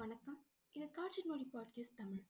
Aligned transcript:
வணக்கம். 0.00 0.36
இது 0.74 0.90
காட்சி 0.90 1.22
மொழி 1.26 1.44
பாட்காஸ்ட் 1.52 1.96
தமிழ். 1.96 2.20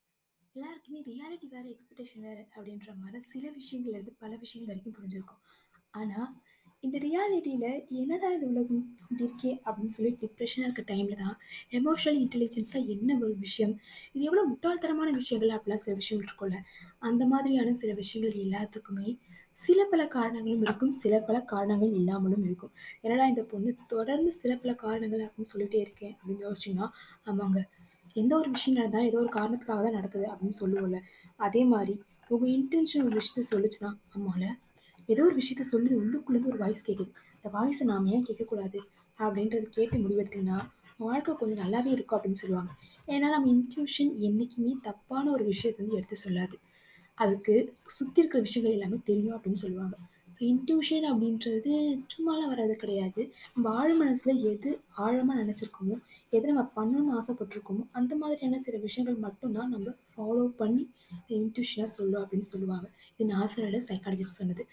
எல்லாருக்குமே 0.54 1.00
ரியாலிட்டி 1.08 1.48
வேறு 1.48 1.68
எக்ஸ்பெக்டேஷன் 1.72 2.20
வேறு 2.20 2.42
அப்படின்ற 2.56 2.96
மாதிரி 2.96 3.18
சில 3.20 3.50
விஷயங்கள்லேருந்து 3.56 4.12
பல 4.18 4.36
விஷயங்கள் 4.36 4.70
வரைக்கும் 4.70 4.94
புரிஞ்சிருக்கும். 4.98 5.42
ஆனால் 5.90 6.30
இந்த 6.80 6.96
ரியாலிட்டியில் 6.98 7.86
என்னடா 7.88 8.28
இது 8.30 8.46
உலகம் 8.48 8.96
இப்படி 9.00 9.24
இருக்கே 9.24 9.52
அப்படின்னு 9.64 9.96
சொல்லி 9.96 10.12
டிப்ரெஷனாக 10.20 10.68
இருக்க 10.68 10.84
டைமில் 10.94 11.16
தான், 11.16 11.36
எமோஷனல் 11.70 12.20
இன்டெலிஜென்ஸாக 12.24 12.86
என்ன 12.86 13.18
ஒரு 13.18 13.36
விஷயம்? 13.36 13.74
இது 14.12 14.24
எவ்வளோ 14.24 14.44
முட்டாள்தனமான 14.52 15.10
விஷயங்கள் 15.10 15.56
அப்படிலாம் 15.58 15.84
சில 15.86 15.96
விஷயங்கள் 15.96 16.28
இருக்கும்ல. 16.28 16.60
அந்த 16.98 17.26
மாதிரியான 17.26 17.74
சில 17.74 17.92
விஷயங்கள் 17.92 18.40
எல்லாத்துக்குமே 18.46 19.18
சில 19.58 19.84
பல 19.84 20.06
காரணங்களும் 20.06 20.62
இருக்கும். 20.62 20.92
சில 20.92 21.20
பல 21.20 21.40
காரணங்கள் 21.42 21.92
இல்லாமலும் 21.92 22.44
இருக்கும். 22.44 22.70
என்னடா 23.00 23.26
இந்த 23.26 23.42
பொண்ணு 23.42 23.76
தொடர்ந்து 23.86 24.30
சில 24.32 24.56
பல 24.56 24.74
காரணங்கள் 24.74 25.20
அப்படின்னு 25.20 25.52
சொல்லிட்டே 25.54 25.74
இருக்கேன் 25.74 26.16
அப்படின்னு 26.16 26.44
யோசிச்சிங்கன்னா 26.46 26.88
ஆமாங்க. 27.26 27.60
எந்த 28.12 28.36
ஒரு 28.36 28.50
விஷயம் 28.50 28.78
நடந்தாலும் 28.78 29.08
ஏதோ 29.08 29.18
ஒரு 29.18 29.28
காரணத்துக்காக 29.28 29.82
தான் 29.82 29.92
நடக்குது 29.92 30.26
அப்படின்னு 30.26 30.58
சொல்லுவோம்ல. 30.60 31.00
அதே 31.36 31.64
மாதிரி 31.64 31.94
உங்கள் 32.28 32.50
இன்டென்ஷன் 32.50 33.04
ஒரு 33.04 33.20
விஷயத்த 33.20 33.44
சொல்லுச்சுன்னா, 33.50 33.90
ஆமால 34.16 34.44
ஏதோ 35.06 35.24
ஒரு 35.24 35.36
விஷயத்த 35.36 35.60
சொல்லி 35.60 35.90
உள்ளுக்குள்ளேருந்து 35.94 36.46
ஒரு 36.46 36.58
வாய்ஸ் 36.58 36.90
கேட்குது. 36.90 37.12
அந்த 37.34 37.48
வாய்ஸை 37.58 37.84
நாம 37.84 38.10
ஏன் 38.10 38.24
கேட்கக்கூடாது? 38.24 38.78
அப்படின்றத 39.18 39.62
கேட்டு 39.68 39.98
முடிவெடுத்தீங்கன்னா, 39.98 40.58
வாழ்க்கை 40.96 41.34
கொஞ்சம் 41.34 41.62
நல்லாவே 41.64 41.86
இருக்கும் 41.86 42.18
அப்படின்னு 42.18 42.32
சொல்லுவாங்க. 42.32 42.72
ஏன்னா 43.06 43.28
நம்ம 43.30 43.50
இன்ட்யூஷன் 43.52 44.16
என்றைக்குமே 44.18 44.76
தப்பான 44.82 45.30
ஒரு 45.30 45.44
விஷயத்தை 45.44 45.86
வந்து 45.86 45.96
எடுத்து 45.96 46.16
சொல்லாது. 46.16 46.56
அதுக்கு 47.24 47.54
சுற்றி 47.96 48.20
இருக்கிற 48.22 48.40
விஷயங்கள் 48.46 48.76
எல்லாமே 48.76 48.98
தெரியும் 49.10 49.36
அப்படின்னு 49.36 49.62
சொல்லுவாங்க. 49.64 49.96
ஸோ 50.36 50.40
இன்ட்யூஷன் 50.52 51.06
அப்படின்றது 51.10 51.72
சும்மாலாம் 52.12 52.50
வர்றது 52.52 52.74
கிடையாது. 52.82 53.22
நம்ம 53.54 53.70
ஆழ் 53.80 53.94
மனசில் 54.00 54.42
எது 54.52 54.70
ஆழமாக 55.04 55.38
நினச்சிருக்கோமோ 55.42 55.96
எது 56.36 56.44
நம்ம 56.50 56.64
பண்ணணும்னு 56.76 57.16
ஆசைப்பட்டிருக்கோமோ 57.20 57.84
அந்த 58.00 58.12
மாதிரியான 58.22 58.60
சில 58.66 58.76
விஷயங்கள் 58.86 59.18
மட்டும் 59.26 59.56
தான் 59.58 59.72
நம்ம 59.74 59.94
ஃபாலோ 60.12 60.44
பண்ணி 60.62 60.84
இன்ட்யூஷனாக 61.44 61.90
சொல்லும் 61.96 62.20
அப்படின்னு 62.22 62.48
சொல்லுவாங்க. 62.52 62.86
இது 63.14 63.26
நான் 63.32 63.50
சைக்காலஜிஸ்ட் 63.90 64.40
சொன்னது. 64.40 64.64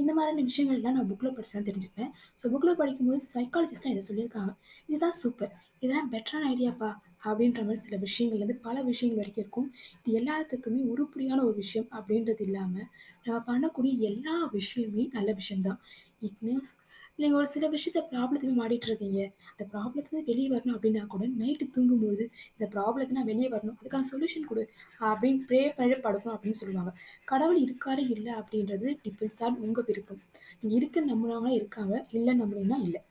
இந்த 0.00 0.10
மாதிரியான 0.18 0.44
விஷயங்கள்லாம் 0.50 0.96
நான் 0.98 1.10
புக்கில் 1.12 1.34
படிச்சு 1.36 1.56
தான் 1.56 1.68
தெரிஞ்சுப்பேன். 1.70 2.10
ஸோ 2.40 2.44
புக்கில் 2.54 2.78
படிக்கும்போது 2.80 3.22
சைக்காலஜிஸ்ட்லாம் 3.34 3.94
இதை 3.96 4.04
சொல்லியிருக்காங்க. 4.10 4.52
இதுதான் 4.88 5.16
சூப்பர். 5.22 5.52
இதுதான் 5.82 6.10
பெட்டரான 6.14 6.48
ஐடியாப்பா 6.54 6.90
அப்படின்ற 7.28 7.60
மாதிரி 7.68 7.80
சில 7.86 7.96
விஷயங்கள்லேருந்து 8.06 8.58
பல 8.66 8.76
விஷயங்கள் 8.90 9.20
வரைக்கும் 9.20 9.44
இருக்கும். 9.44 9.68
இது 10.00 10.14
எல்லாத்துக்குமே 10.20 10.82
உருப்படியான 10.92 11.40
ஒரு 11.48 11.56
விஷயம் 11.62 11.88
அப்படின்றது 11.98 12.44
இல்லாமல் 12.48 12.88
நம்ம 13.24 13.38
பண்ணக்கூடிய 13.48 13.94
எல்லா 14.10 14.36
விஷயமுமே 14.58 15.04
நல்ல 15.16 15.30
விஷயம் 15.40 15.66
தான். 15.68 15.80
இட் 16.28 16.40
மீன்ஸ் 16.46 16.72
நீங்கள் 17.18 17.38
ஒரு 17.40 17.48
சில 17.54 17.64
விஷயத்த 17.74 18.00
ப்ராப்ளத்துல 18.12 18.52
மாட்டிட்டு 18.58 18.88
இருக்கீங்க. 18.90 19.20
அந்த 19.52 19.64
ப்ராப்ளத்துலேருந்து 19.72 20.28
வெளியே 20.30 20.48
வரணும் 20.52 20.76
அப்படின்னா 20.76 21.02
கூட 21.14 21.24
நைட்டு 21.40 21.66
தூங்கும்பொழுது, 21.74 22.24
இந்த 22.54 22.66
ப்ராப்ளத்தை 22.74 23.14
நான் 23.18 23.28
வெளியே 23.32 23.48
வரணும். 23.54 23.76
அதுக்கான 23.80 24.08
சொல்யூஷன் 24.12 24.48
கொடு 24.50 24.62
அப்படின்னு 25.10 25.42
ப்ரே 25.48 25.60
பண்ணி 25.78 25.98
படுக்கும் 26.06 26.34
அப்படின்னு 26.34 26.60
சொல்லுவாங்க. 26.62 26.92
கடவுள் 27.32 27.60
இருக்காரு, 27.66 28.04
இல்லை 28.16 28.32
அப்படின்றது 28.40 28.88
டிபெண்ட்ஸ் 29.04 29.42
ஆன் 29.46 29.58
உங்கள் 29.66 29.86
விருப்பம். 29.90 30.20
நீங்கள் 30.62 30.78
இருக்குன்னு 30.80 31.12
நம்புறவங்க 31.14 31.52
இருக்காங்க, 31.60 31.94
இல்லை 32.18 32.34
நம்மளா 32.40 32.78
இல்லை 32.88 33.02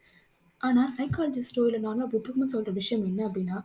ஆனால் 0.61 0.89
சைக்காலஜிஸ்டோ 0.95 1.61
இல்லை 1.67 1.79
நார்மலாக 1.83 2.09
புத்தகமாக 2.13 2.47
சொல்கிற 2.53 2.71
விஷயம் 2.79 3.03
என்ன 3.09 3.21
அப்படின்னா, 3.27 3.57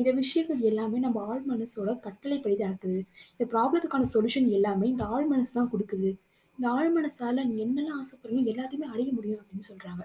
இந்த 0.00 0.10
விஷயங்கள் 0.18 0.66
எல்லாமே 0.70 0.98
நம்ம 1.04 1.20
ஆழ் 1.30 1.46
மனசோட 1.52 1.90
கட்டளைப்படி 2.06 2.56
தான் 2.56 2.70
நடக்குது. 2.70 2.98
இந்த 3.34 3.44
ப்ராப்ளத்துக்கான 3.54 4.08
சொல்யூஷன் 4.14 4.48
எல்லாமே 4.58 4.86
இந்த 4.92 5.04
ஆழ் 5.14 5.30
மனசு 5.32 5.52
தான் 5.58 5.70
கொடுக்குது 5.74 6.10
இந்த 6.58 6.70
ஆழ் 6.70 6.96
மனசால 6.96 7.46
நீங்க 7.46 7.62
என்னலாம் 7.64 8.00
ஆசைப்படுறீங்களோ 8.00 8.50
எல்லாத்தையுமே 8.52 8.80
அடைய 8.80 9.12
முடியும் 9.12 9.40
அப்படின்னு 9.40 9.72
சொல்றாங்க. 9.72 10.00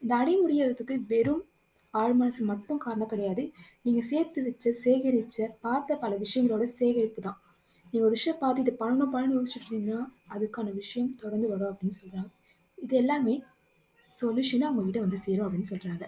இந்த 0.00 0.14
அடைய 0.14 0.46
முடியறதுக்கு 0.46 1.04
வெறும் 1.08 1.44
ஆழ்மனசு 1.94 2.38
மட்டும் 2.38 2.78
காரணம் 2.78 3.06
கிடையாது. 3.06 3.52
நீங்க 3.82 4.00
சேர்த்து 4.00 4.42
வச்ச, 4.42 4.70
சேகரிச்ச, 4.84 5.48
பார்த்த 5.60 5.96
பல 5.96 6.16
விஷயங்களோட 6.16 6.62
சேகரிப்பு 6.62 7.22
தான். 7.22 7.40
நீங்க 7.90 8.06
ஒரு 8.06 8.10
விஷயம் 8.10 8.38
பார்த்து 8.38 8.60
இது 8.60 8.76
பண்ணணும் 8.80 9.14
பண்ணணும்னு 9.14 9.42
யோசிச்சுட்டு 9.42 9.72
இருந்தீங்கன்னா, 9.72 10.06
அதுக்கான 10.30 10.74
விஷயம் 10.74 11.14
தொடர்ந்து 11.14 11.48
வரும் 11.48 11.76
அப்படின்னு 11.76 11.96
சொல்றாங்க. 12.04 12.30
இது 12.76 12.96
எல்லாமே 12.96 13.42
சொல்யூஷனாக 14.20 14.68
உங்ககிட்ட 14.68 15.00
வந்து 15.00 15.16
சேரும் 15.16 15.52
அப்படின்னு 15.52 15.64
சொல்றாங்க. 15.70 16.02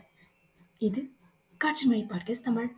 இது 0.79 1.11
காட்சி 1.57 1.87
மணி 1.87 2.03
பாட்காஸ்ட் 2.03 2.45
தமிழ். 2.45 2.73